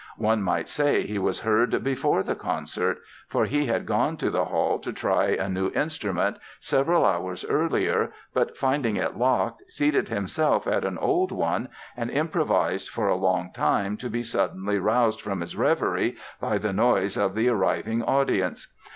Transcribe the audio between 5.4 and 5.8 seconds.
new